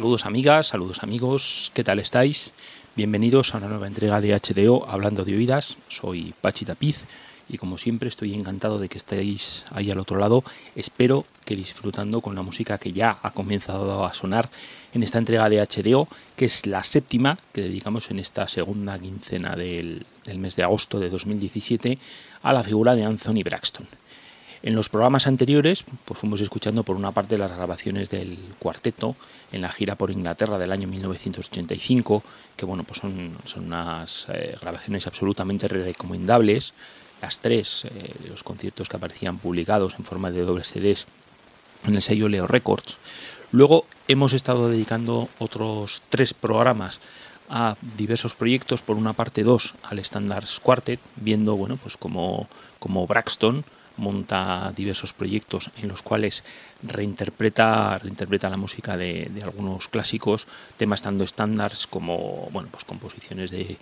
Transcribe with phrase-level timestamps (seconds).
[0.00, 2.54] Saludos amigas, saludos amigos, ¿qué tal estáis?
[2.96, 5.76] Bienvenidos a una nueva entrega de HDO Hablando de Oídas.
[5.88, 7.00] Soy Pachi Tapiz
[7.50, 10.42] y como siempre estoy encantado de que estéis ahí al otro lado.
[10.74, 14.48] Espero que disfrutando con la música que ya ha comenzado a sonar
[14.94, 19.54] en esta entrega de HDO, que es la séptima que dedicamos en esta segunda quincena
[19.54, 21.98] del, del mes de agosto de 2017
[22.42, 23.86] a la figura de Anthony Braxton.
[24.62, 29.16] En los programas anteriores, pues fuimos escuchando por una parte las grabaciones del cuarteto
[29.52, 32.22] en la gira por Inglaterra del año 1985,
[32.56, 36.74] que bueno, pues son, son unas eh, grabaciones absolutamente recomendables.
[37.22, 41.06] Las tres, eh, los conciertos que aparecían publicados en forma de doble CDs
[41.86, 42.98] en el sello Leo Records.
[43.52, 47.00] Luego hemos estado dedicando otros tres programas
[47.48, 52.46] a diversos proyectos, por una parte dos al Standards Quartet, viendo bueno, pues como,
[52.78, 53.64] como Braxton
[54.00, 56.42] monta diversos proyectos en los cuales
[56.82, 63.76] reinterpreta, reinterpreta la música de, algunos clásicos, temas tanto estándares como bueno, pues composiciones de,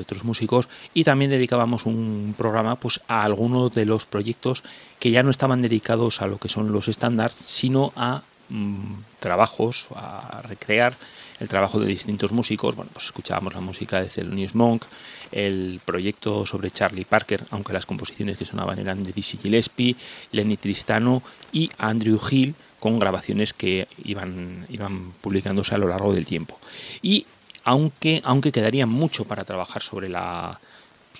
[0.00, 0.68] otros músicos.
[0.94, 4.62] Y también dedicábamos un programa pues a algunos de los proyectos
[4.98, 8.22] que ya no estaban dedicados a lo que son los estándares sino a
[8.52, 10.94] mm, trabajos a recrear
[11.40, 14.84] el trabajo de distintos músicos bueno pues escuchábamos la música de Thelonious Monk
[15.32, 19.96] el proyecto sobre Charlie Parker, aunque las composiciones que sonaban eran de Dizzy Gillespie,
[20.30, 21.22] Lenny Tristano
[21.52, 26.58] y Andrew Hill, con grabaciones que iban, iban publicándose a lo largo del tiempo.
[27.00, 27.26] Y
[27.64, 30.60] aunque, aunque quedaría mucho para trabajar sobre la,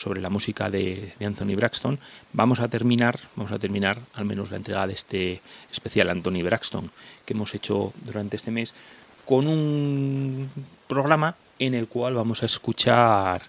[0.03, 1.99] sobre la música de, Anthony Braxton,
[2.33, 5.41] vamos a terminar, vamos a terminar al menos la entrega de este
[5.71, 6.91] especial Anthony Braxton
[7.25, 8.75] que hemos hecho durante este mes
[9.25, 10.51] con un
[10.89, 13.43] programa en el cual vamos a escuchar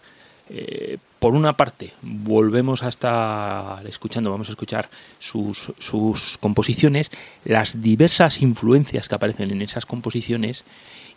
[0.50, 7.10] eh, por una parte, volvemos a estar escuchando, vamos a escuchar sus, sus, composiciones,
[7.46, 10.66] las diversas influencias que aparecen en esas composiciones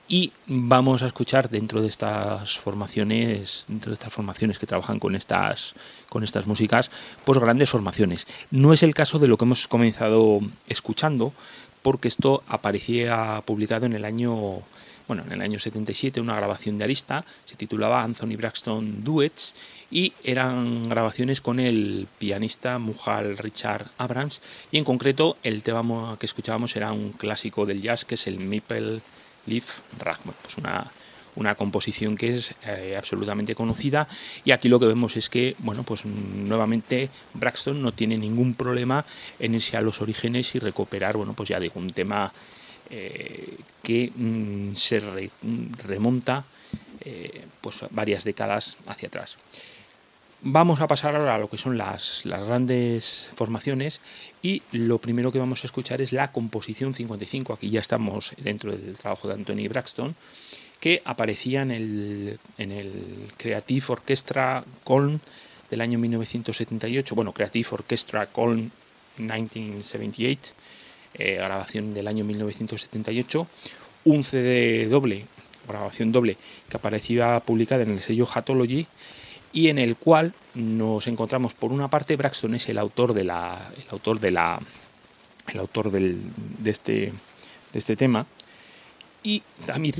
[0.09, 5.17] y vamos a escuchar dentro de estas formaciones, dentro de estas formaciones que trabajan con
[5.17, 5.75] estas,
[6.09, 6.91] con estas músicas,
[7.25, 8.27] pues grandes formaciones.
[8.51, 11.33] No es el caso de lo que hemos comenzado escuchando,
[11.83, 14.63] porque esto aparecía publicado en el año
[15.09, 19.55] bueno, en el año 77 una grabación de Arista, se titulaba Anthony Braxton Duets
[19.89, 24.41] y eran grabaciones con el pianista Mujal Richard Abrams
[24.73, 28.41] y en concreto el tema que escuchábamos era un clásico del jazz que es el
[28.41, 29.01] Maple
[29.47, 29.81] Leaf
[30.43, 30.91] pues una,
[31.37, 34.09] una composición que es eh, absolutamente conocida
[34.45, 39.05] y aquí lo que vemos es que bueno pues nuevamente Braxton no tiene ningún problema
[39.39, 42.33] en irse a los orígenes y recuperar bueno pues ya digo un tema
[42.91, 45.01] eh, que mm, se
[45.87, 46.45] remonta
[47.05, 49.37] eh, pues varias décadas hacia atrás.
[50.43, 54.01] vamos a pasar ahora a lo que son las, grandes formaciones
[54.47, 57.53] y lo primero que vamos a escuchar es la composición 55.
[57.53, 60.15] Aquí ya estamos dentro del trabajo de Anthony Braxton,
[60.79, 62.93] que aparecía en el, en el
[63.39, 65.19] Creative Orchestra Colm
[65.69, 68.71] del año 1978, bueno, Creative Orchestra Colm
[69.19, 70.53] 1978,
[71.15, 73.49] eh, grabación del año 1978,
[74.05, 75.25] un CD doble,
[75.67, 76.37] grabación doble,
[76.69, 78.87] que aparecía publicada en el sello Hatology
[79.57, 83.73] y en el cual nos encontramos por una parte Braxton es el autor de la
[83.75, 84.61] el autor de la
[85.49, 86.21] el autor del,
[86.59, 87.13] de este
[87.73, 88.27] de este tema
[89.23, 89.95] y también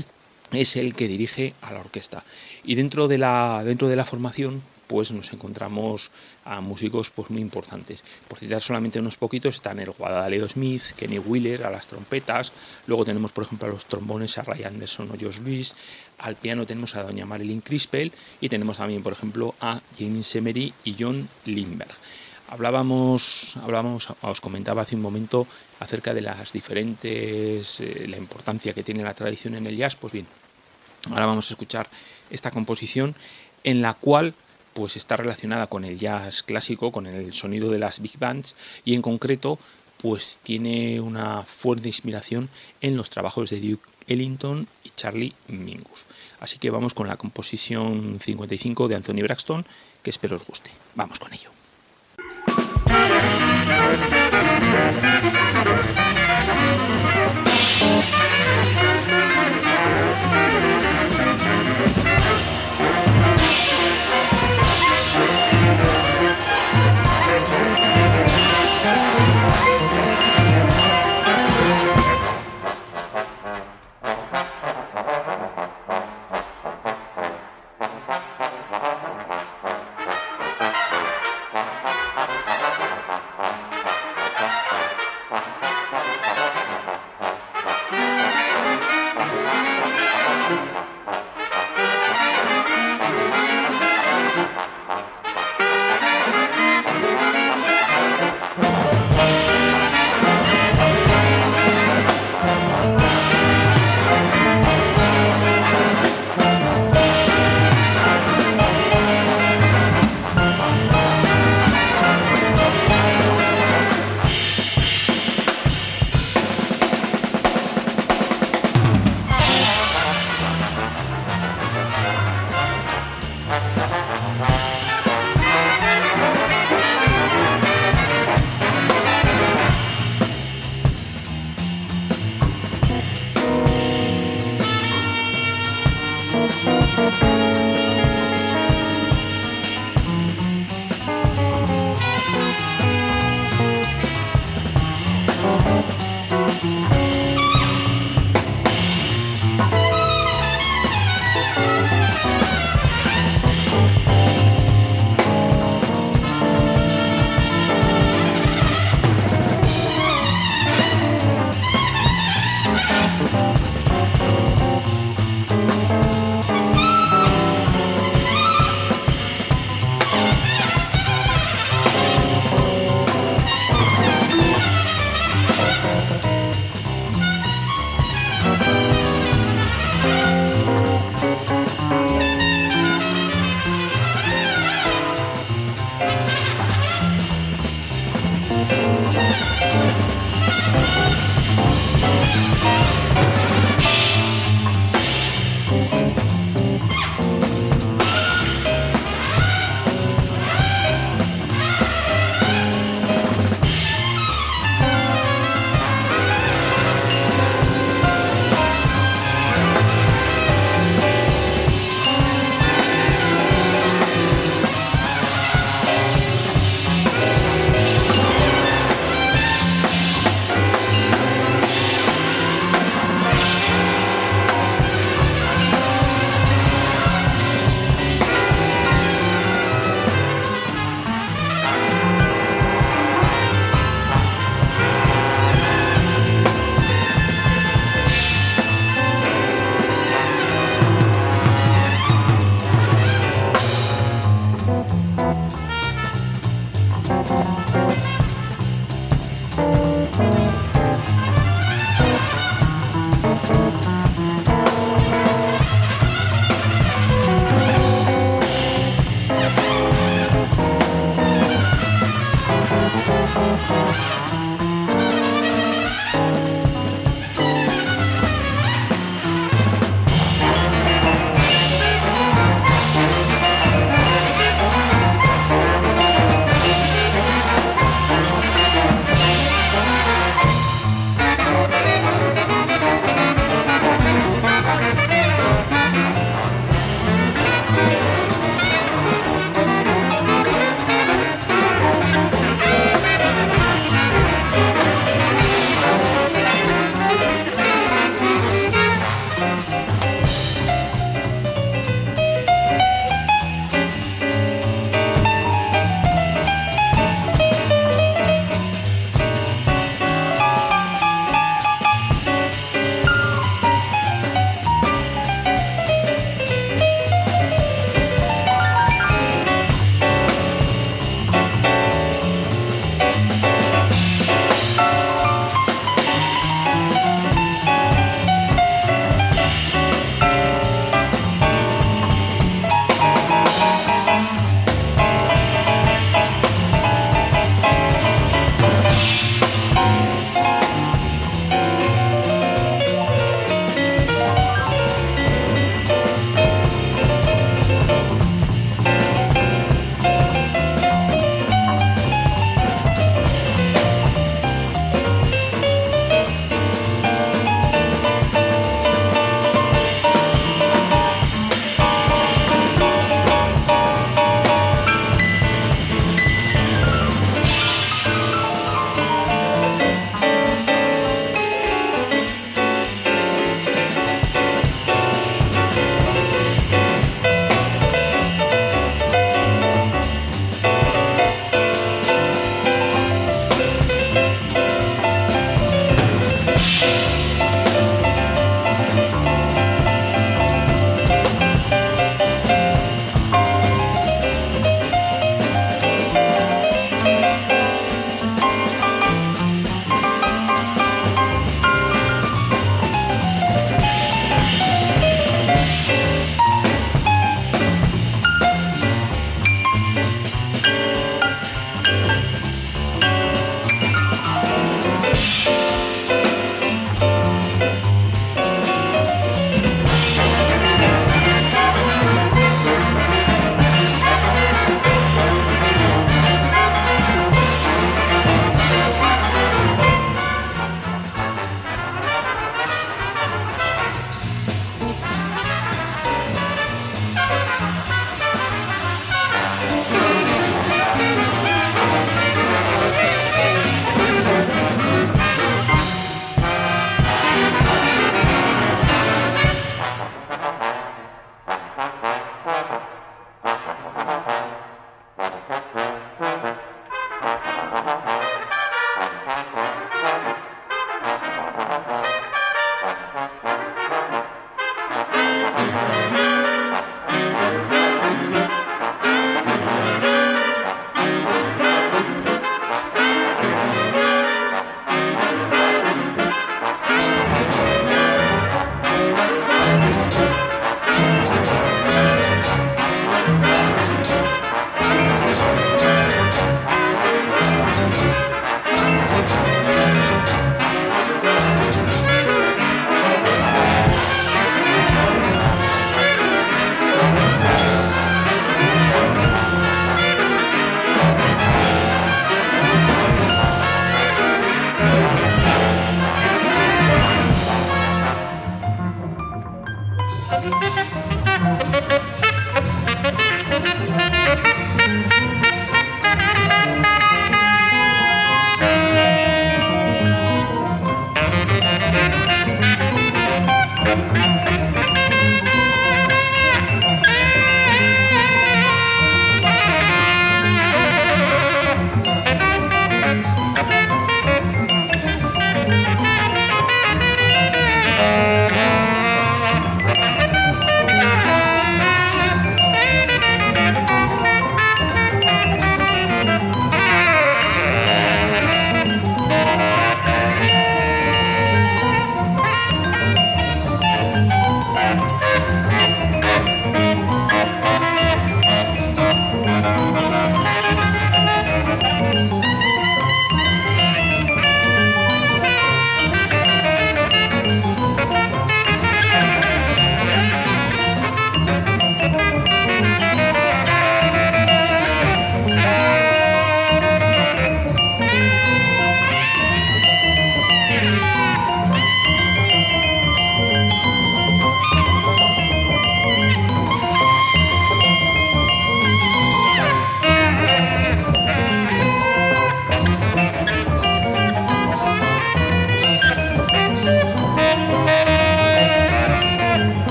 [0.51, 2.23] es el que dirige a la orquesta.
[2.63, 6.11] Y dentro de la dentro de la formación pues nos encontramos
[6.45, 8.03] a músicos pues muy importantes.
[8.27, 12.51] Por citar solamente unos poquitos, están el Guadaleo Smith, Kenny Wheeler a las trompetas,
[12.87, 15.75] luego tenemos por ejemplo a los trombones a Ray Anderson o Josh Luis,
[16.17, 18.11] al piano tenemos a doña Marilyn Crispell
[18.41, 21.95] y tenemos también por ejemplo a James Emery y John Lindberg.
[22.49, 25.45] Hablábamos, hablábamos, os comentaba hace un momento
[25.81, 30.13] acerca de las diferentes, eh, la importancia que tiene la tradición en el jazz, pues
[30.13, 30.27] bien,
[31.09, 31.89] ahora vamos a escuchar
[32.29, 33.15] esta composición
[33.65, 34.33] en la cual
[34.77, 38.93] pues está relacionada con el jazz clásico, con el sonido de las big bands y
[38.93, 39.57] en concreto
[39.99, 46.05] pues tiene una fuerte inspiración en los trabajos de Duke Ellington y Charlie Mingus.
[46.39, 49.65] Así que vamos con la composición 55 de Anthony Braxton,
[50.03, 50.69] que espero os guste.
[50.93, 51.49] Vamos con ello.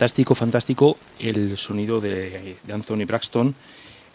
[0.00, 3.54] Fantástico, fantástico el sonido de, Anthony Braxton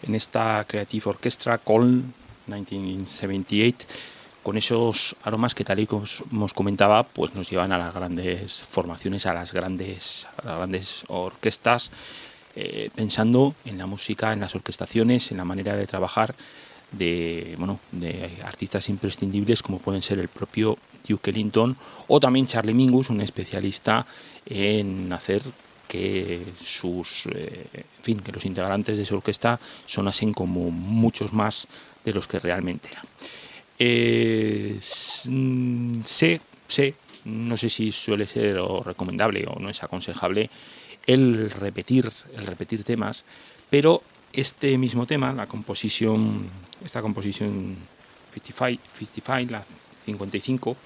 [0.02, 2.02] en esta Creative Orchestra Call
[2.48, 3.86] 1978
[4.42, 8.64] con esos aromas que tal y como os comentaba, pues nos llevan a las grandes
[8.68, 11.92] formaciones, a las grandes, a las grandes orquestas,
[12.56, 16.34] eh, pensando en la música, en las orquestaciones, en la manera de trabajar
[16.90, 21.76] de, bueno, de artistas imprescindibles como pueden ser el propio Duke Ellington
[22.08, 24.04] o también Charlie Mingus, un especialista
[24.46, 25.42] en hacer
[25.88, 31.66] que sus eh, en fin que los integrantes de su orquesta sonasen como muchos más
[32.04, 33.04] de los que realmente eran.
[33.78, 36.94] Eh, sé sé
[37.24, 40.48] no sé si suele ser recomendable o no es aconsejable
[41.06, 43.24] el repetir el repetir temas
[43.68, 46.48] pero este mismo tema la composición
[46.84, 47.76] esta composición
[48.34, 49.64] 55, 55 la
[50.06, 50.76] 55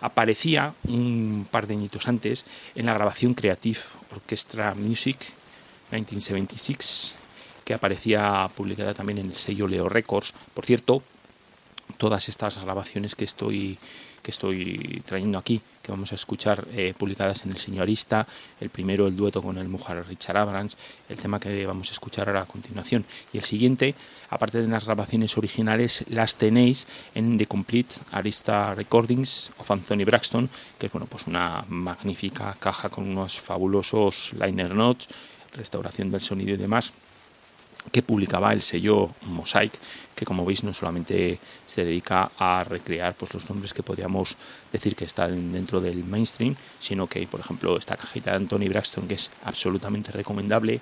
[0.00, 3.78] aparecía un par de añitos antes en la grabación Creative
[4.14, 5.18] Orchestra Music
[5.90, 7.14] 1976,
[7.64, 10.32] que aparecía publicada también en el sello Leo Records.
[10.54, 11.02] Por cierto,
[11.96, 13.78] todas estas grabaciones que estoy
[14.22, 18.26] que estoy trayendo aquí, que vamos a escuchar eh, publicadas en El Señorista,
[18.60, 20.76] el primero el dueto con el mujer Richard Abrams,
[21.08, 23.94] el tema que vamos a escuchar ahora a continuación, y el siguiente,
[24.30, 30.50] aparte de las grabaciones originales, las tenéis en The Complete Arista Recordings of Anthony Braxton,
[30.78, 35.08] que es bueno, pues una magnífica caja con unos fabulosos liner notes,
[35.54, 36.92] restauración del sonido y demás,
[37.90, 39.72] que publicaba el sello Mosaic,
[40.14, 44.36] que como veis no solamente se dedica a recrear pues, los nombres que podríamos
[44.72, 49.06] decir que están dentro del mainstream, sino que, por ejemplo, esta cajita de Anthony Braxton,
[49.06, 50.80] que es absolutamente recomendable,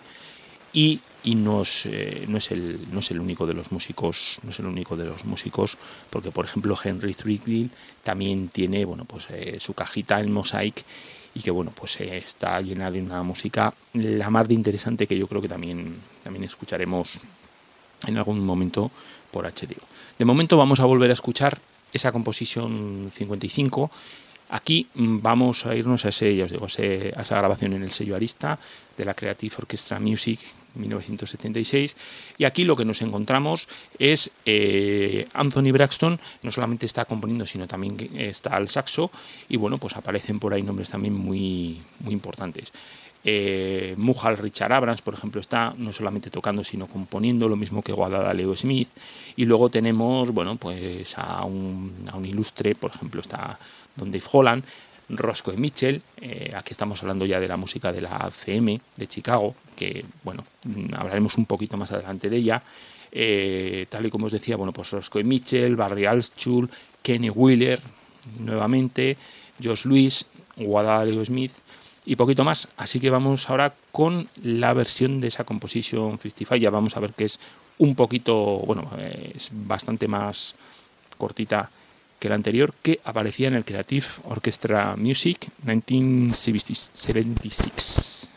[0.73, 4.51] y, no, es, eh, no, es el, no es el único de los músicos, no
[4.51, 5.79] es el único de los músicos,
[6.11, 7.71] porque por ejemplo Henry Threadgill
[8.03, 10.85] también tiene bueno, pues, eh, su cajita en Mosaic
[11.35, 15.19] y que bueno pues eh, está llena de una música la más de interesante que
[15.19, 17.21] yo creo que también también escucharemos
[18.05, 18.91] en algún momento
[19.31, 19.81] por HDO.
[20.19, 21.61] De momento vamos a volver a escuchar
[21.93, 23.93] esa composición 55.
[24.49, 27.93] Aquí mm, vamos a irnos a, ese, ya os digo, a esa grabación en el
[27.93, 28.59] sello Arista
[28.99, 30.41] de la Creative Orchestra Music
[30.75, 31.95] 1976.
[32.39, 33.69] Y aquí lo que nos encontramos
[34.01, 39.13] es eh, Anthony Braxton, no solamente está componiendo, sino también está al saxo,
[39.49, 42.73] y bueno, pues aparecen por ahí nombres también muy, muy importantes.
[43.29, 47.93] Eh, Mujal Richard Abrams, por ejemplo, está no solamente tocando, sino componiendo, lo mismo que
[47.93, 48.89] Guadada Leo Smith.
[49.35, 53.59] Y luego tenemos, bueno, pues a un, ilustre, por ejemplo, está
[53.97, 54.65] Don Dave Holland,
[55.09, 59.57] Roscoe Mitchell, eh, aquí estamos hablando ya de la música de la CM de Chicago,
[59.75, 60.45] que bueno,
[60.97, 62.63] hablaremos un poquito más adelante de ella.
[63.11, 66.71] Eh, tal y como os decía, bueno, pues Roscoe Mitchell, Barry Altschul,
[67.03, 67.81] Kenny Wheeler,
[68.39, 69.17] nuevamente,
[69.61, 71.53] Josh Lewis, Guadalajara Smith
[72.07, 72.69] y poquito más.
[72.77, 76.57] Así que vamos ahora con la versión de esa composición 55.
[76.57, 77.39] Ya vamos a ver que es
[77.79, 78.91] un poquito, bueno,
[79.35, 80.55] es bastante más
[81.19, 81.69] cortita
[82.19, 88.31] que la anterior, que aparecía en el Creative Orchestra Music 1976.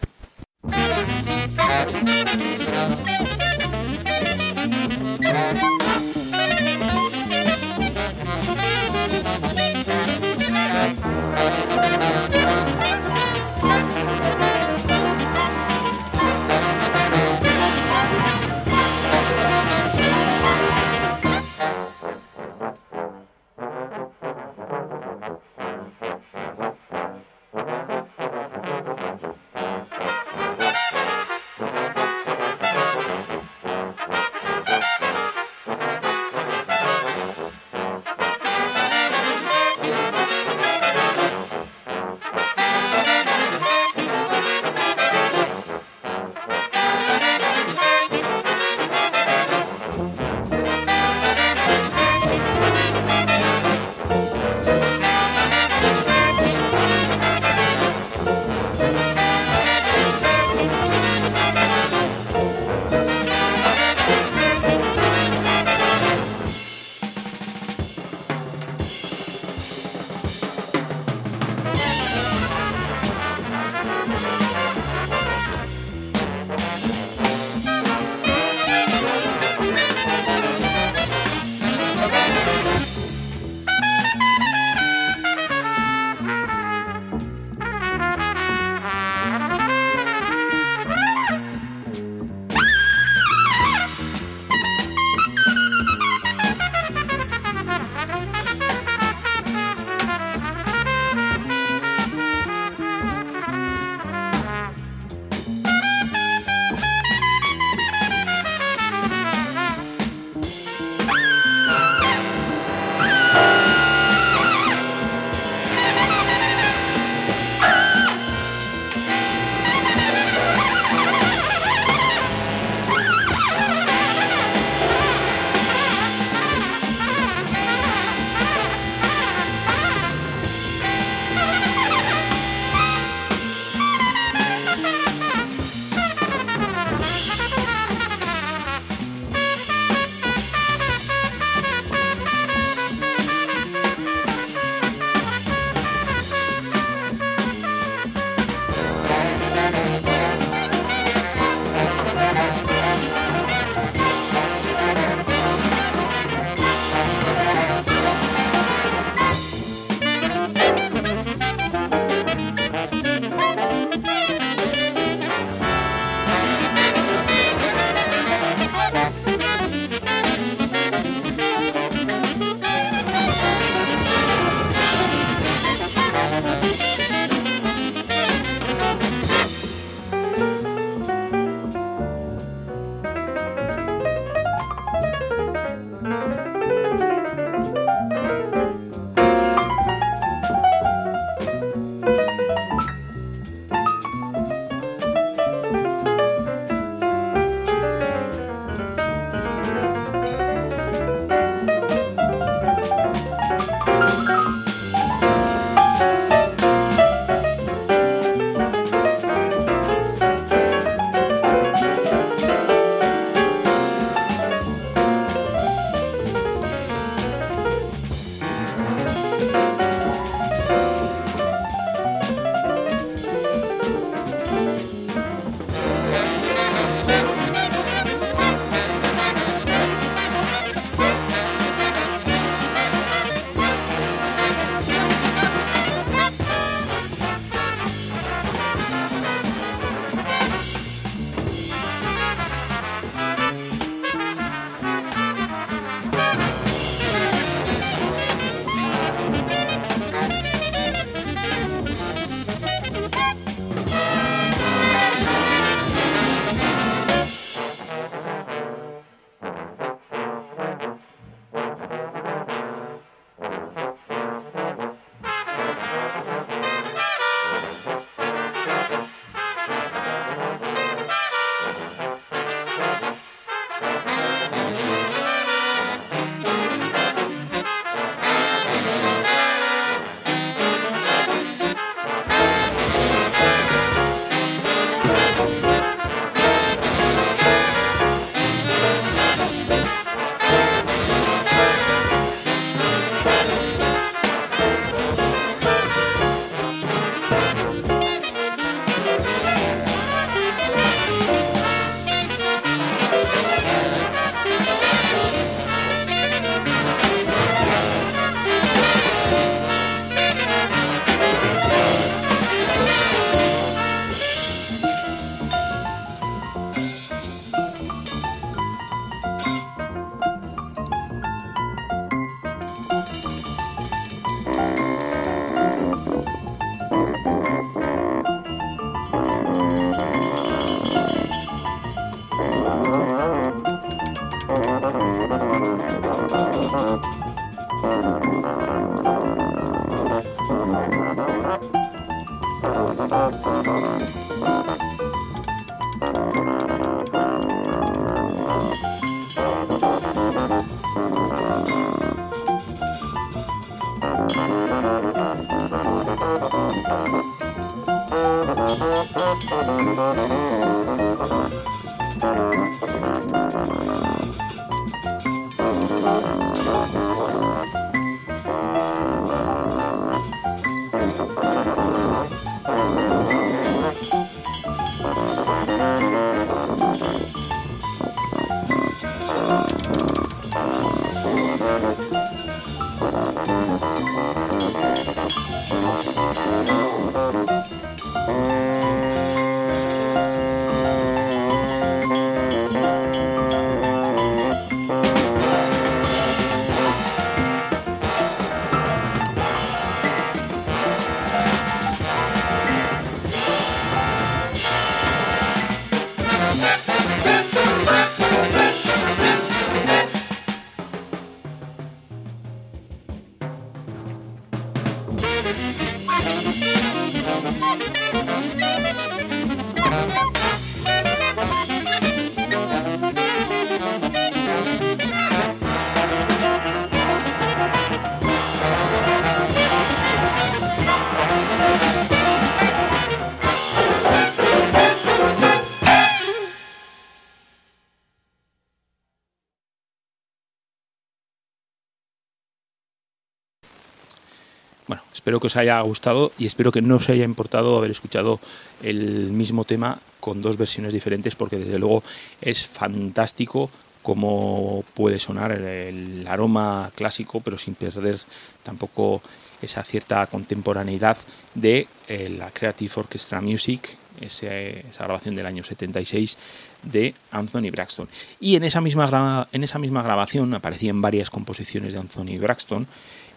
[445.30, 448.40] Espero que os haya gustado y espero que no os haya importado haber escuchado
[448.82, 452.02] el mismo tema con dos versiones diferentes porque desde luego
[452.42, 453.70] es fantástico
[454.02, 458.20] cómo puede sonar el, aroma clásico pero sin perder
[458.64, 459.22] tampoco
[459.62, 461.18] esa cierta contemporaneidad
[461.54, 463.88] de eh, la Creative Orchestra Music,
[464.20, 466.40] esa grabación del año 76
[466.82, 468.10] de Anthony Braxton.
[468.40, 472.88] Y en esa misma, en esa misma grabación aparecían varias composiciones de Anthony Braxton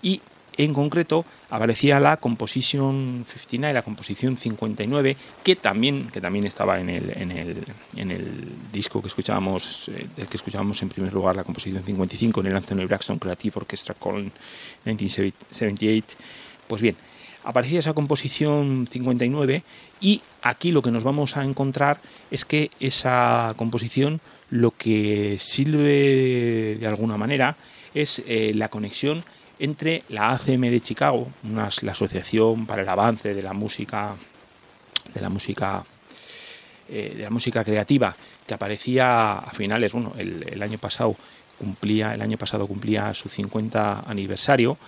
[0.00, 0.22] y
[0.57, 6.91] en concreto aparecía la composición 59, la composición 59, que también, que también estaba en
[6.91, 7.65] el, en el,
[7.97, 12.41] en el disco que escuchábamos, eh, del que escuchábamos en primer lugar la composición 55
[12.41, 14.31] en el Anthony Braxton Creative Orchestra Call
[14.85, 16.17] 1978.
[16.67, 16.97] Pues bien,
[17.45, 19.62] aparecía esa composición 59
[20.01, 26.77] y aquí lo que nos vamos a encontrar es que esa composición lo que sirve
[26.79, 27.57] de alguna manera
[27.95, 29.25] es eh, la conexión
[29.62, 34.16] entre la ACM de Chicago, la Asociación para el Avance de la Música
[35.14, 35.85] de la música
[36.88, 38.12] eh, de la música creativa
[38.44, 41.14] que aparecía a finales, bueno, el, año pasado
[41.59, 44.79] cumplía el año pasado cumplía su 50 aniversario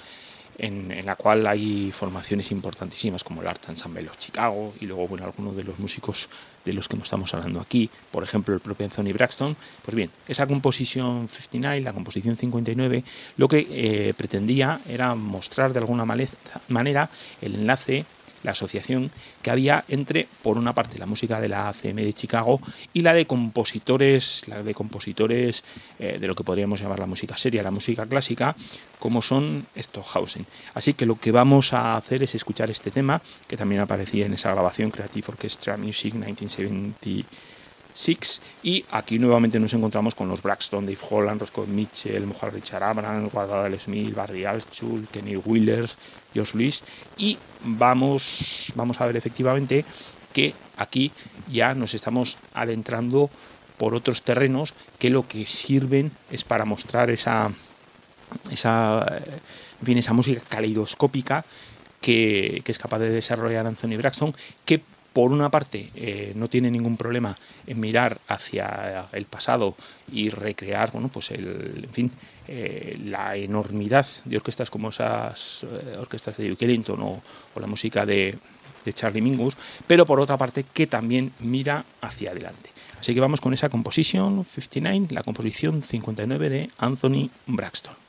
[0.58, 5.24] en, la cual hay formaciones importantísimas como el Art Ensemble of Chicago y luego bueno,
[5.24, 6.28] algunos de los músicos
[6.64, 10.46] de los que estamos hablando aquí, por ejemplo el propio Anthony Braxton, pues bien, esa
[10.46, 13.04] composición 59, la composición 59,
[13.36, 16.04] lo que eh, pretendía era mostrar de alguna
[16.68, 17.10] manera
[17.42, 18.06] el enlace
[18.44, 19.10] la asociación
[19.42, 22.60] que había entre, por una parte, la música de la ACM de Chicago
[22.92, 25.64] y la de compositores, de compositores
[25.98, 28.54] eh, de lo que podríamos llamar la música seria, la música clásica,
[29.00, 30.46] como son Stockhausen.
[30.74, 34.34] Así que lo que vamos a hacer es escuchar este tema, que también aparecía en
[34.34, 37.26] esa grabación Creative Orchestra Music 1970
[37.94, 38.40] Six.
[38.64, 43.32] Y aquí nuevamente nos encontramos con los Braxton, Dave Holland, Roscoe Mitchell, Mojar Richard Abrams,
[43.32, 45.88] Guadalajara Smith, Barry Altschul, Kenny Wheeler,
[46.34, 46.82] Josh Luis.
[47.16, 49.84] Y vamos, vamos a ver efectivamente
[50.32, 51.12] que aquí
[51.50, 53.30] ya nos estamos adentrando
[53.78, 57.52] por otros terrenos que lo que sirven es para mostrar esa,
[58.50, 59.22] esa,
[59.80, 61.44] bien, esa música caleidoscópica
[62.00, 64.82] que, que, es capaz de desarrollar Anthony Braxton, que
[65.14, 69.76] por una parte, eh, no tiene ningún problema en mirar hacia el pasado
[70.12, 72.10] y recrear, bueno, pues en fin,
[72.48, 77.22] eh, la enormidad de orquestas como esas eh, orquestas de Duke Ellington o,
[77.60, 78.36] la música de
[78.92, 79.56] Charlie Mingus,
[79.86, 82.70] pero por otra parte que también mira hacia adelante.
[83.00, 88.03] Así que vamos con esa composición 59, la composición 59 de Anthony Braxton.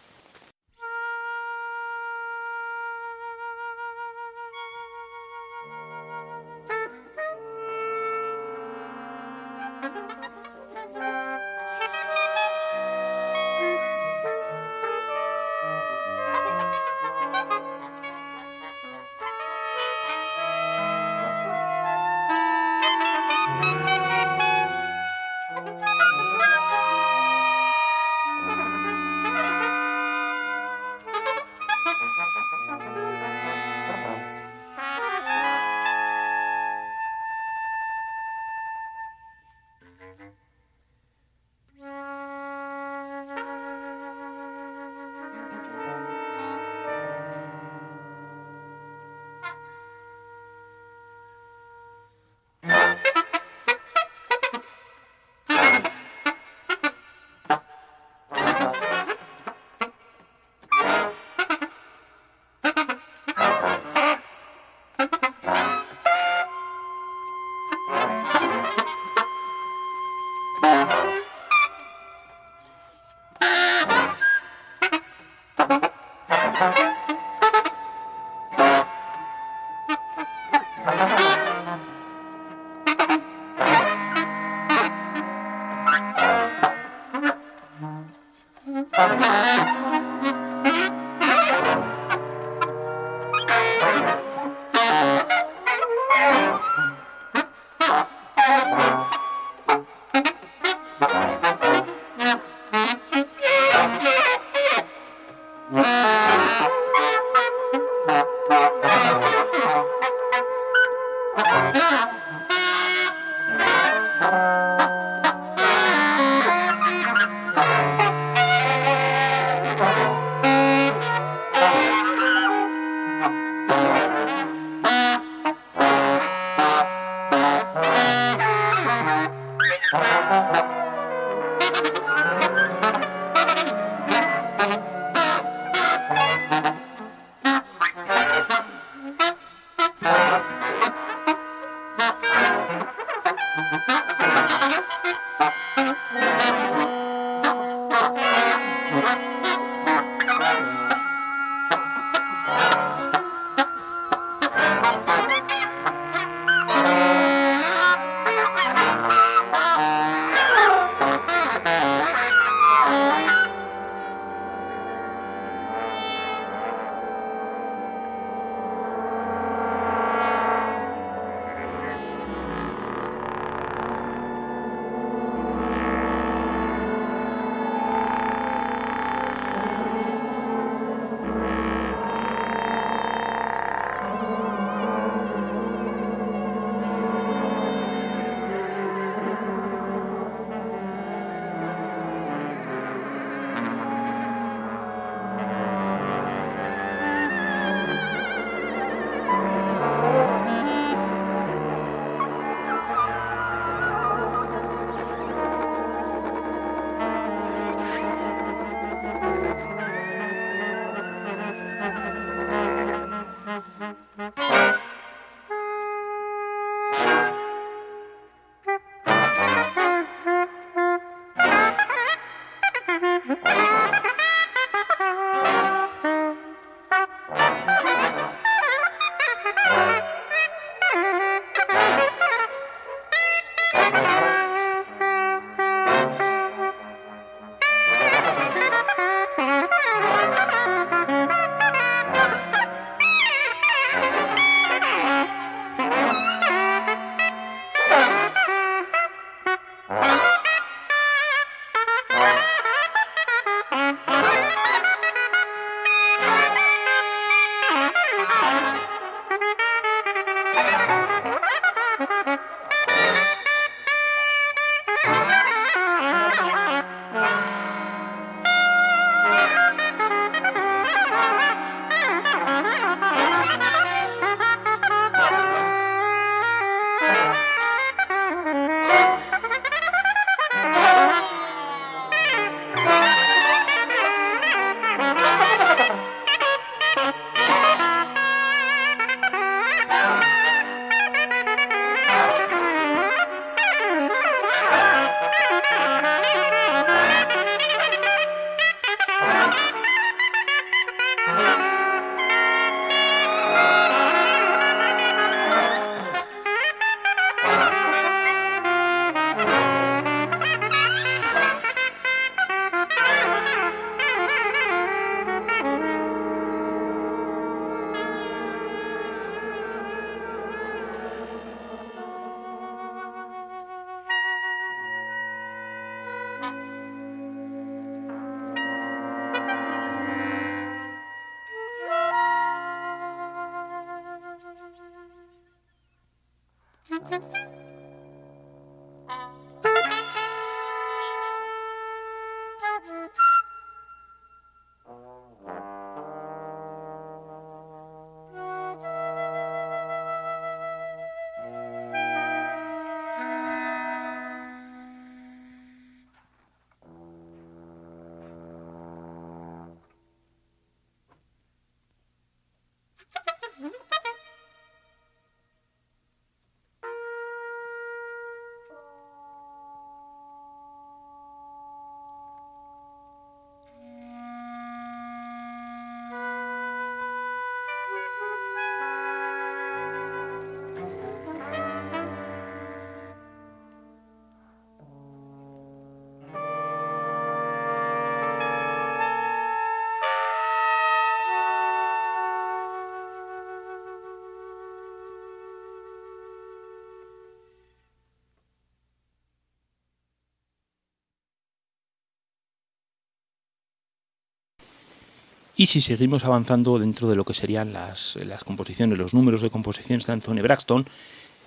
[405.58, 410.06] Y si seguimos avanzando dentro de lo que serían las, composiciones, los números de composiciones
[410.06, 410.86] de Anthony Braxton,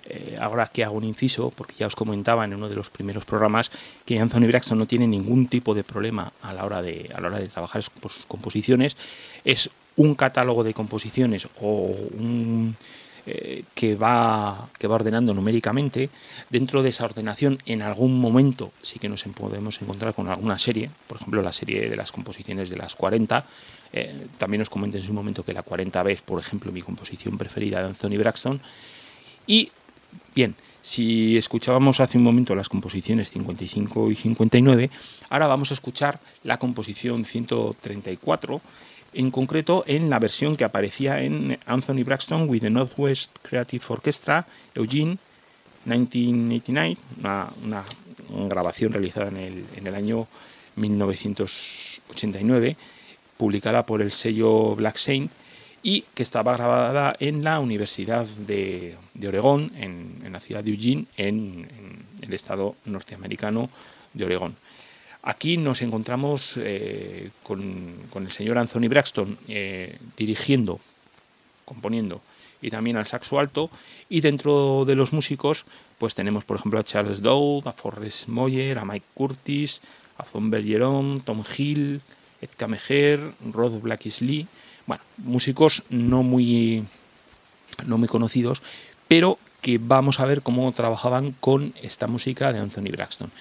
[0.05, 3.25] eh, ahora que hago un inciso, porque ya os comentaba en uno de los primeros
[3.25, 3.69] programas
[4.05, 7.27] que Anthony Braxton no tiene ningún tipo de problema a la hora de, a la
[7.27, 8.97] hora de trabajar sus composiciones,
[9.45, 12.75] es un catálogo de composiciones o un,
[13.31, 16.09] eh, que va, que va ordenando numéricamente.
[16.49, 20.89] Dentro de esa ordenación, en algún momento sí que nos podemos encontrar con alguna serie,
[21.05, 23.45] por ejemplo, la serie de las composiciones de las 40.
[23.93, 26.81] Eh, también os comenté en su momento que la 40 b es, por ejemplo, mi
[26.81, 28.59] composición preferida de Anthony Braxton.
[29.45, 29.69] Y,
[30.33, 34.89] bien, si escuchábamos hace un momento las composiciones 55 y 59,
[35.29, 38.61] ahora vamos a escuchar la composición 134
[39.13, 44.45] en concreto en la versión que aparecía en Anthony Braxton with the Northwest Creative Orchestra,
[44.75, 45.17] Eugene,
[45.85, 47.47] 1989, una,
[48.47, 50.27] grabación realizada en el, en el, año
[50.75, 52.77] 1989,
[53.37, 55.31] publicada por el sello Black Saint
[55.81, 58.95] y que estaba grabada en la Universidad de,
[59.25, 63.69] Oregón, en, en, la ciudad de Eugene, en, en el estado norteamericano
[64.13, 64.55] de Oregón.
[65.21, 70.79] Aquí nos encontramos eh, con, el señor Anthony Braxton eh, dirigiendo,
[71.65, 72.21] componiendo
[72.61, 73.69] y también al saxo alto.
[74.07, 75.65] Y dentro de los músicos,
[75.97, 79.81] pues tenemos por ejemplo a Charles Dowd, a Forrest Moyer, a Mike Curtis,
[80.17, 82.01] a Von Bergeron, Tom Hill,
[82.41, 84.47] Ed Kameher, Rod Blackisley.
[84.87, 86.85] Bueno, músicos no muy,
[87.85, 88.61] no muy conocidos,
[89.07, 93.31] pero que vamos a ver cómo trabajaban con esta música de Anthony Braxton.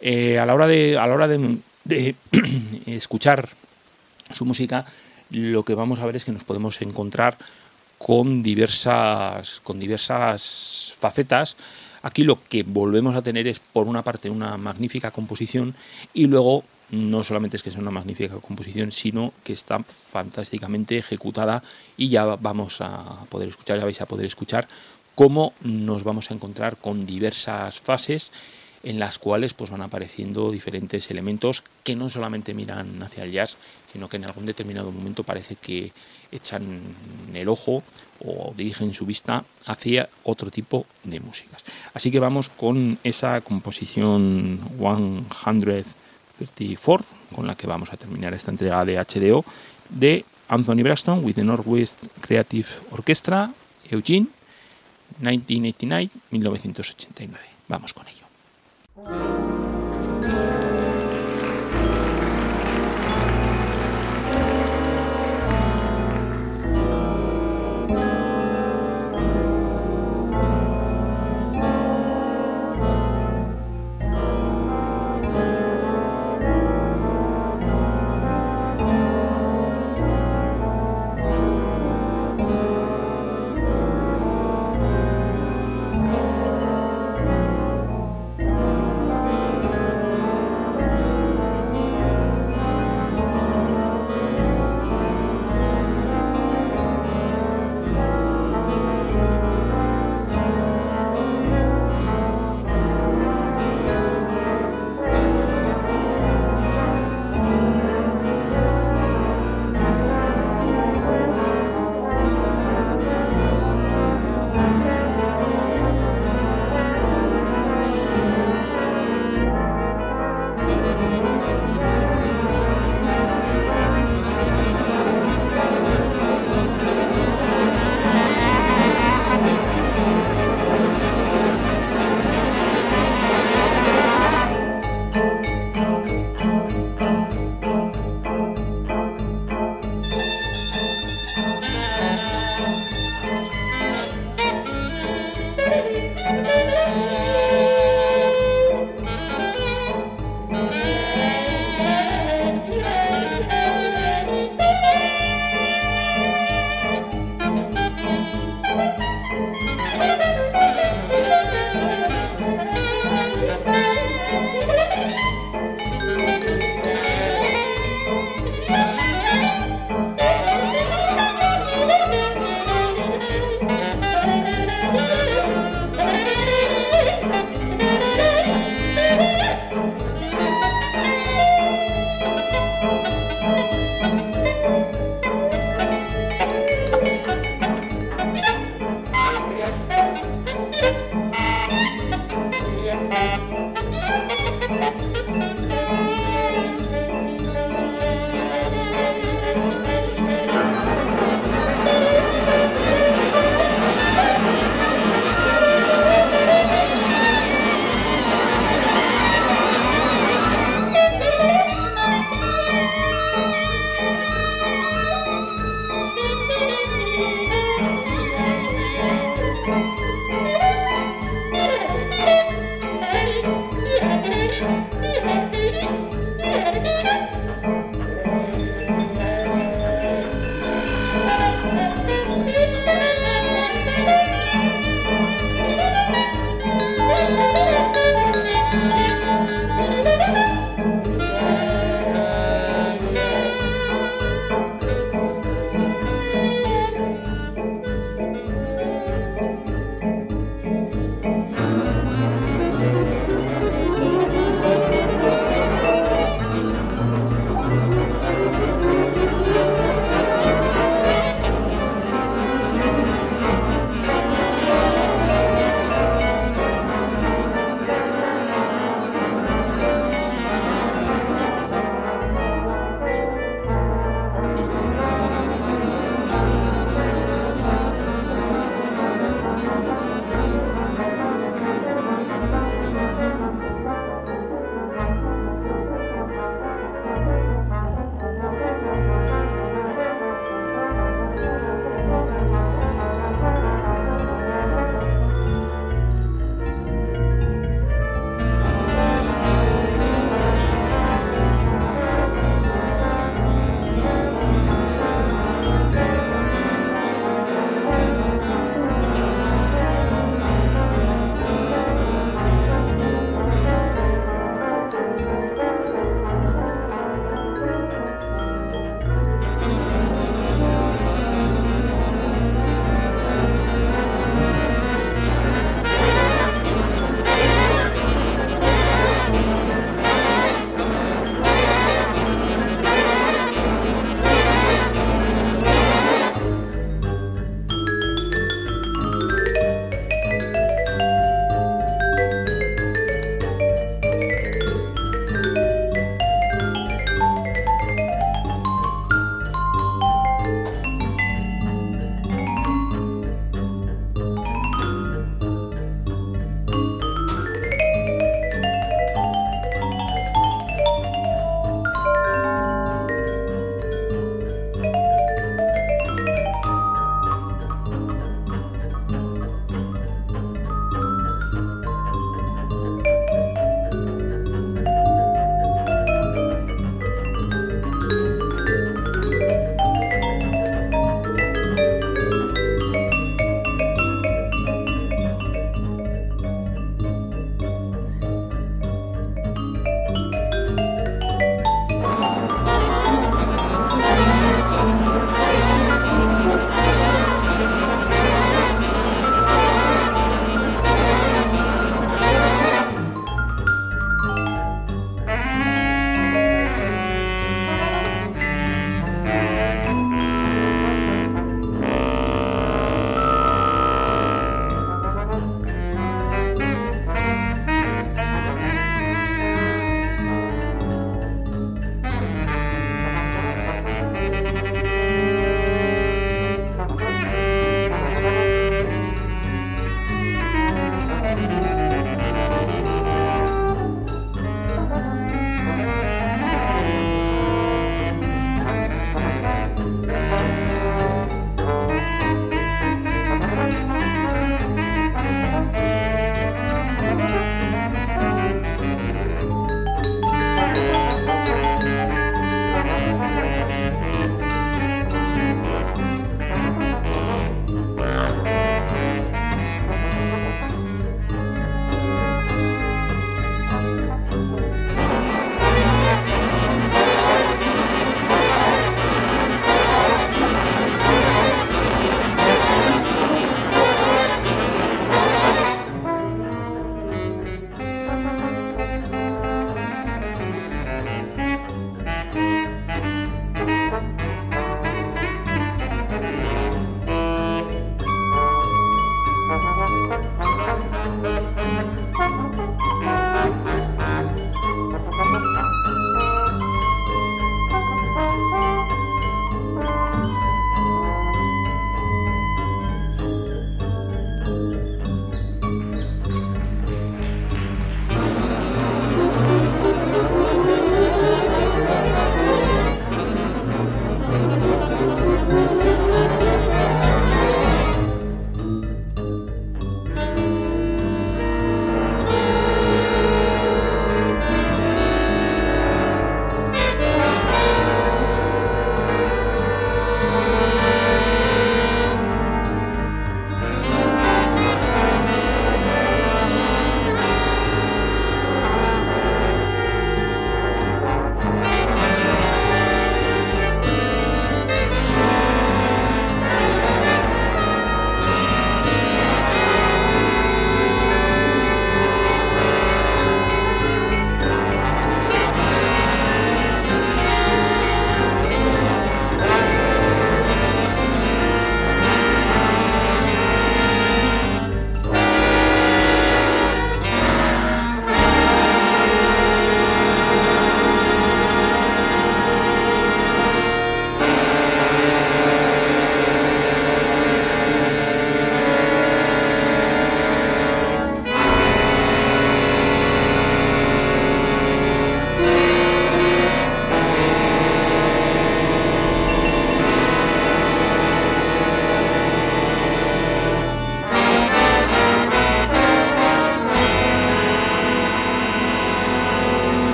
[0.00, 2.14] Eh, a la hora, de, a la hora de,
[2.86, 3.48] escuchar
[4.32, 4.84] su música,
[5.30, 7.36] lo que vamos a ver es que nos podemos encontrar
[7.98, 11.56] con diversas, con diversas facetas.
[12.02, 15.74] Aquí lo que volvemos a tener es, por una parte, una magnífica composición
[16.14, 21.62] y luego no solamente es que sea una magnífica composición, sino que está fantásticamente ejecutada
[21.96, 24.68] y ya vamos a poder escuchar, ya vais a poder escuchar
[25.14, 28.30] cómo nos vamos a encontrar con diversas fases
[28.86, 33.56] en las cuales pues van apareciendo diferentes elementos que no solamente miran hacia el jazz,
[33.92, 35.90] sino que en algún determinado momento parece que
[36.30, 36.82] echan
[37.34, 37.82] el ojo
[38.24, 41.64] o dirigen su vista hacia otro tipo de músicas.
[41.94, 48.84] Así que vamos con esa composición 134 con la que vamos a terminar esta entrega
[48.84, 49.44] de HDO
[49.90, 53.50] de Anthony Braxton with the Northwest Creative Orchestra,
[53.90, 54.28] Eugene,
[55.20, 57.30] 1989-1989.
[57.66, 58.25] Vamos con ello.
[58.96, 59.55] Thank you.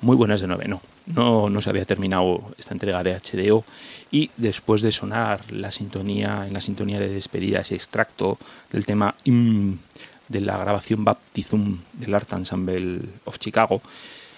[0.00, 0.80] Muy buenas de noveno.
[1.06, 3.64] No, no se había terminado esta entrega de HDO
[4.10, 8.38] y después de sonar la sintonía, en la sintonía de despedida, ese extracto
[8.70, 13.82] del tema de la grabación Baptism del Art Ensemble of Chicago,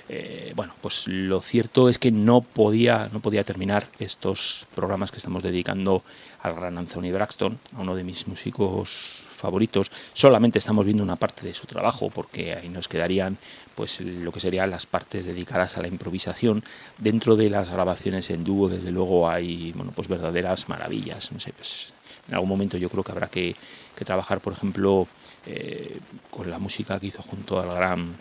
[0.08, 5.18] eh, bueno, pues lo cierto es que no podía, no podía terminar estos programas que
[5.18, 6.02] estamos dedicando
[6.42, 9.90] al gran Anthony Braxton, a uno de mis músicos favoritos.
[10.14, 13.36] Solamente estamos viendo una parte de su trabajo porque ahí nos quedarían
[13.74, 16.62] pues lo que serían las partes dedicadas a la improvisación.
[16.99, 21.32] Dentro de las grabaciones en dúo, desde luego hay bueno, pues verdaderas maravillas.
[21.32, 21.93] No sé, pues
[22.28, 23.57] en algún momento yo creo que habrá que,
[24.05, 25.07] trabajar, por ejemplo,
[25.47, 25.99] eh,
[26.30, 28.16] con la música que hizo junto al gran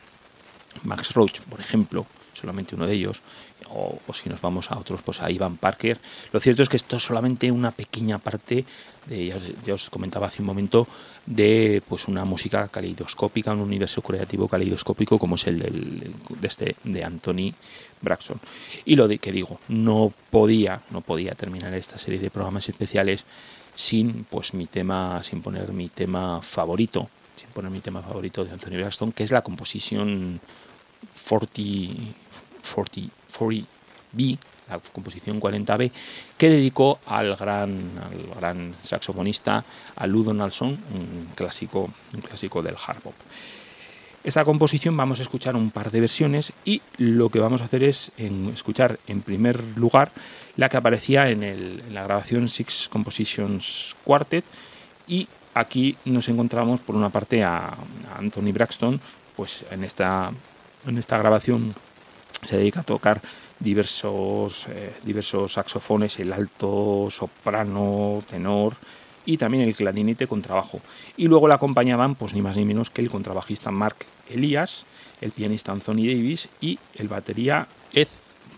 [0.83, 2.05] Max Roach, por ejemplo,
[2.39, 3.21] solamente uno de ellos,
[3.73, 5.97] o, si nos vamos a otros, pues a Ivan Parker.
[6.31, 8.65] Lo cierto es que esto es solamente una pequeña parte,
[9.07, 9.33] de,
[9.65, 10.87] ya, os comentaba hace un momento,
[11.25, 17.03] de pues una música caleidoscópica, un universo creativo caleidoscópico como es el, de, este, de
[17.03, 17.53] Anthony
[18.01, 18.39] Braxton.
[18.85, 23.25] Y lo que digo, no podía, no podía terminar esta serie de programas especiales
[23.75, 28.51] sin pues mi tema, sin poner mi tema favorito, sin poner mi tema favorito de
[28.51, 30.39] Anthony Braxton, que es la composición
[31.27, 31.53] 40,
[32.73, 34.37] 40, 40B,
[34.69, 35.91] la composición 40B,
[36.37, 39.63] que dedicó al gran, al gran saxofonista,
[39.95, 43.15] a Lou Donaldson, un clásico, un clásico del hard bop.
[44.23, 47.83] Esta composición vamos a escuchar un par de versiones y lo que vamos a hacer
[47.83, 48.11] es
[48.53, 50.11] escuchar en primer lugar
[50.57, 54.45] la que aparecía en, la grabación Six Compositions Quartet
[55.07, 57.75] y aquí nos encontramos por una parte a,
[58.15, 59.01] Anthony Braxton
[59.35, 60.31] pues en esta
[61.17, 61.73] grabación
[62.45, 63.21] se dedica a tocar
[63.59, 68.75] diversos, eh, diversos saxofones, el alto, soprano, tenor
[69.25, 70.81] y también el clarinete con trabajo.
[71.17, 73.97] Y luego le acompañaban, pues ni más ni menos que el contrabajista Mark
[74.29, 74.85] Elias,
[75.21, 78.07] el pianista Anthony Davis y el batería Ed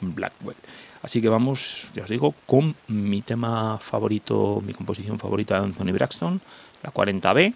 [0.02, 0.58] Blackwell.
[1.02, 5.92] Así que vamos, ya os digo, con mi tema favorito, mi composición favorita de Anthony
[5.92, 6.40] Braxton,
[6.82, 7.54] la 40B,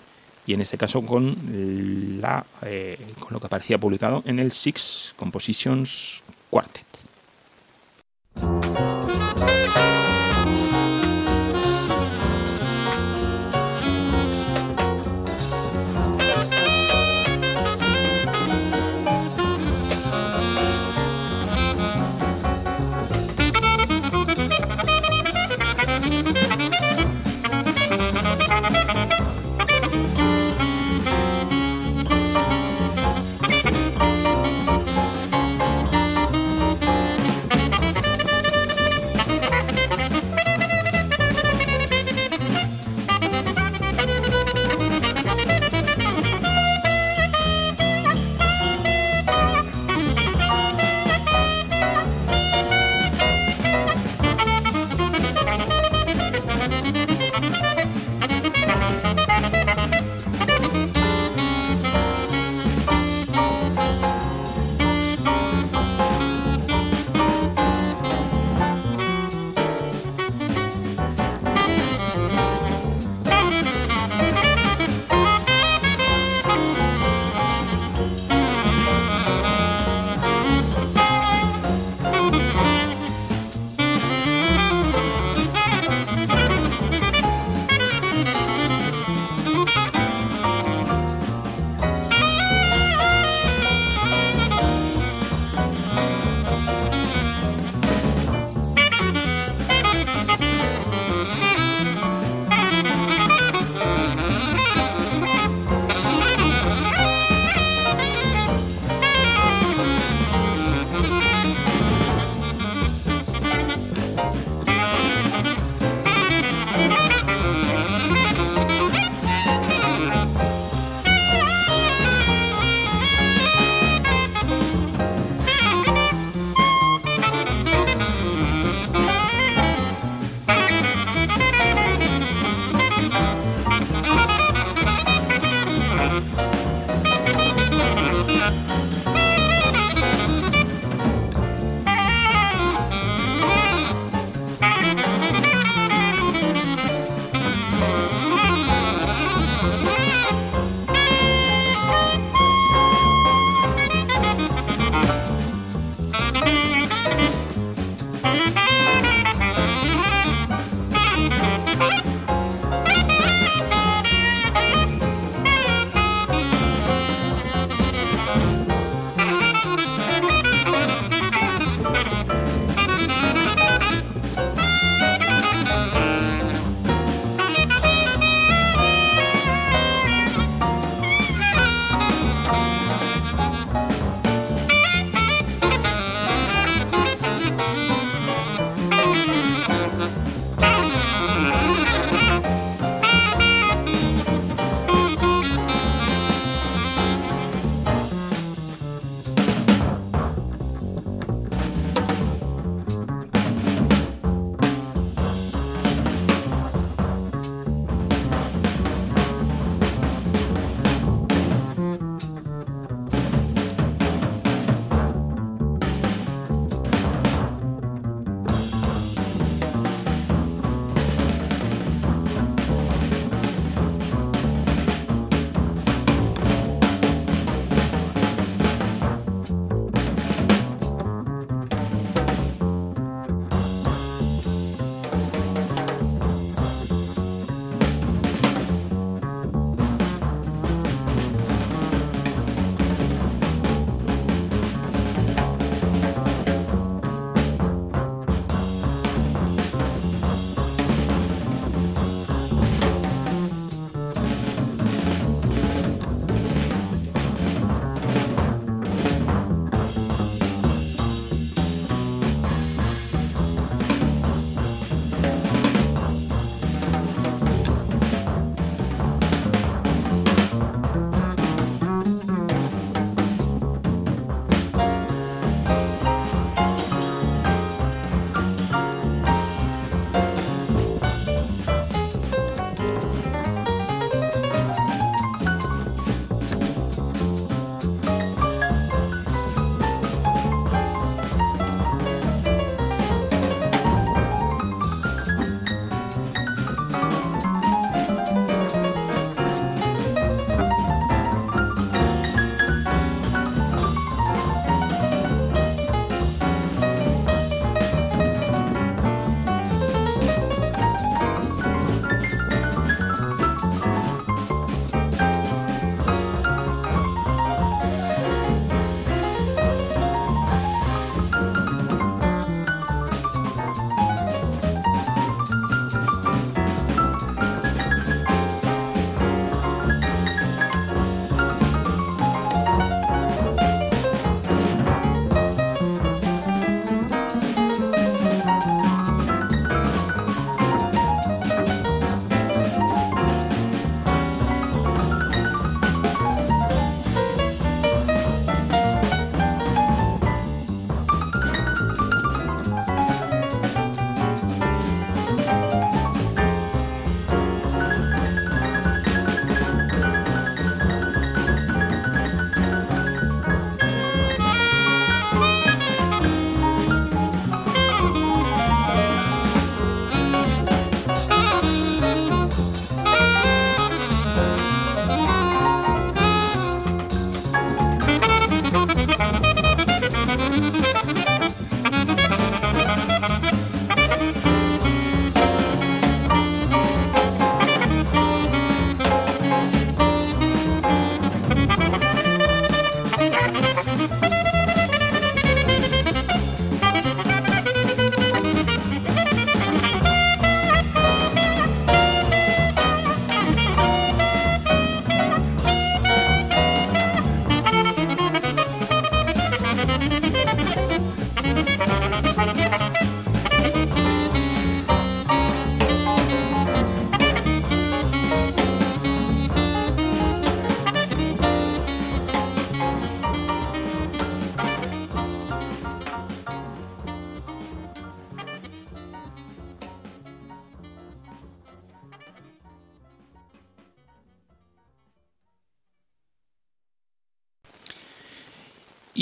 [0.47, 1.35] y en este caso con,
[2.21, 6.87] la, eh, con lo que aparecía publicado en el Six Compositions Quartet.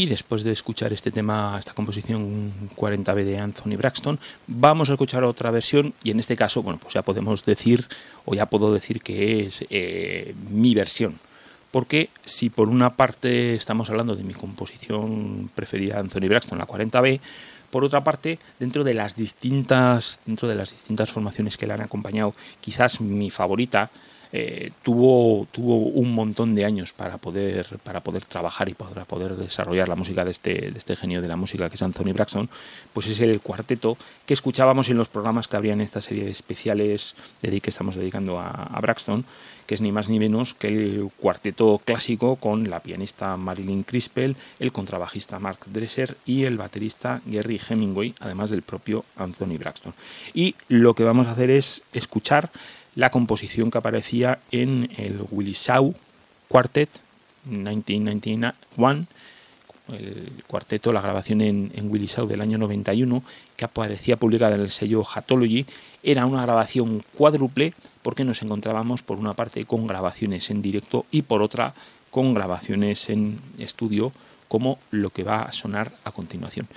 [0.08, 5.52] Después de escuchar este tema, esta composición 40B de Anthony Braxton, vamos a escuchar otra
[5.52, 7.86] versión y en este caso, bueno, pues ya podemos decir
[8.26, 11.20] o ya puedo decir que es eh, mi versión.
[11.72, 17.20] Porque si por una parte estamos hablando de mi composición preferida Anthony Braxton, la 40B,
[17.72, 21.82] por otra parte, dentro de las distintas, dentro de las distintas formaciones que le han
[21.82, 23.90] acompañado, quizás mi favorita
[24.32, 29.36] eh, tuvo, tuvo un montón de años para poder, para poder trabajar y para poder
[29.36, 32.50] desarrollar la música de este, de este genio de la música que es Anthony Braxton,
[32.94, 36.32] pues es el cuarteto que escuchábamos en los programas que habría en esta serie de
[36.32, 39.26] especiales de que estamos dedicando a, Braxton,
[39.66, 44.36] que es ni más ni menos que el cuarteto clásico con la pianista Marilyn Crispell,
[44.60, 49.94] el contrabajista Mark Dresser y el baterista Gary Hemingway, además del propio Anthony Braxton.
[50.34, 52.52] Y lo que vamos a hacer es escuchar
[52.96, 55.94] la composición que aparecía en el Willie Shaw
[56.48, 56.90] Quartet
[57.46, 59.06] 1991,
[59.90, 63.24] el cuarteto, la grabación en, en Willie Shaw del año 91,
[63.56, 65.66] que aparecía publicada en el sello Hatology,
[66.02, 71.24] era una grabación cuádruple porque nos encontrábamos por una parte con grabaciones en directo y
[71.24, 71.74] por otra
[72.10, 74.12] con grabaciones en estudio
[74.48, 76.68] como lo que va a sonar a continuación.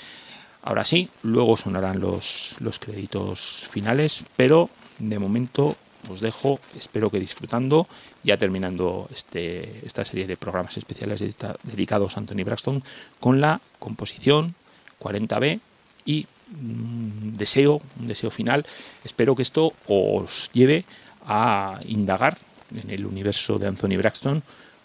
[0.63, 5.77] Ahora sí, luego sonarán los, los créditos finales, pero de momento
[6.11, 7.87] os dejo, espero que disfrutando,
[8.23, 11.23] ya terminando este, esta serie de programas especiales
[11.63, 12.83] dedicados a Anthony Braxton,
[13.21, 14.55] con la composición
[15.01, 15.61] 40B
[16.05, 16.27] y
[16.61, 18.65] un deseo, un deseo final.
[19.05, 20.85] Espero que esto os lleve
[21.27, 22.39] a indagar
[22.75, 24.43] en el universo de Anthony Braxton,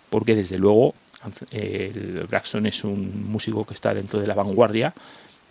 [0.09, 0.93] porque desde luego
[1.51, 4.93] el Braxton es un músico que está dentro de la vanguardia,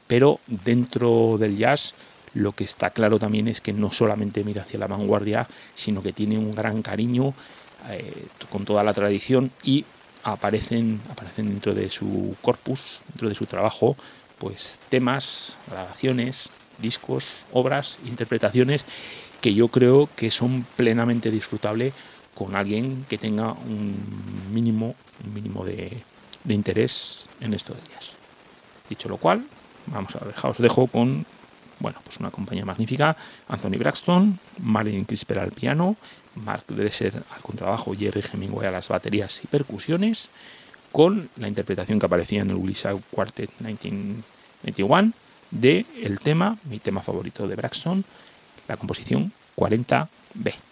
[0.06, 1.94] pero dentro del jazz
[2.34, 6.12] lo que está claro también es que no solamente mira hacia la vanguardia, sino que
[6.12, 7.34] tiene un gran cariño
[7.90, 9.84] eh, con toda la tradición y
[10.24, 13.96] aparecen, aparecen dentro de su corpus, dentro de su trabajo,
[14.38, 18.84] pues temas, grabaciones, discos, obras, interpretaciones
[19.40, 21.92] que yo creo que son plenamente disfrutables
[22.34, 23.94] con alguien que tenga un
[24.52, 26.02] mínimo, un mínimo de,
[26.44, 28.12] de interés en estos días.
[28.88, 29.44] Dicho lo cual,
[29.86, 31.26] vamos a dejar, os dejo con
[31.82, 33.16] bueno, pues una compañía magnífica.
[33.48, 35.96] Anthony Braxton, Marilyn Crisper al piano,
[36.36, 40.30] Mark Dresser al contrabajo, Jerry Hemingway a las baterías y percusiones,
[40.92, 45.12] con la interpretación que aparecía en el Willis Quartet 1991
[45.50, 48.04] de el tema, mi tema favorito de Braxton,
[48.68, 50.71] la composición 40B.